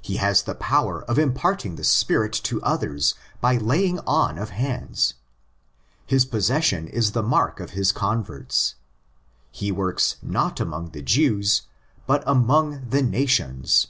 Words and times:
He 0.00 0.18
has 0.18 0.44
the 0.44 0.54
power 0.54 1.02
of 1.06 1.18
imparting 1.18 1.74
the 1.74 1.82
Spirit 1.82 2.32
to 2.44 2.62
others 2.62 3.16
by 3.40 3.56
laying 3.56 3.98
on 4.06 4.38
of 4.38 4.50
hands. 4.50 5.14
Its 6.06 6.24
possession 6.24 6.86
is 6.86 7.10
the 7.10 7.24
mark 7.24 7.58
of 7.58 7.70
his 7.70 7.90
converts. 7.90 8.76
He 9.50 9.72
works 9.72 10.14
not 10.22 10.60
among 10.60 10.90
the 10.90 11.02
Jews, 11.02 11.62
but 12.06 12.22
among 12.24 12.86
the 12.90 13.02
''nations. 13.02 13.88